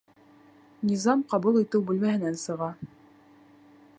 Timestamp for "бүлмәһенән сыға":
1.91-2.73